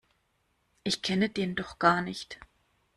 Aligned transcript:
Ich 0.83 1.03
kenne 1.03 1.29
den 1.29 1.53
doch 1.55 1.77
gar 1.77 2.01
nicht! 2.01 2.39